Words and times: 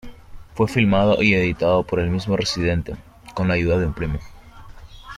Fue 0.55 0.67
filmado 0.67 1.21
y 1.21 1.35
editado 1.35 1.83
por 1.85 1.99
el 1.99 2.09
mismo 2.09 2.35
Residente, 2.35 2.95
con 3.35 3.47
la 3.47 3.53
ayuda 3.53 3.77
de 3.77 3.85
un 3.85 3.93
primo. 3.93 4.17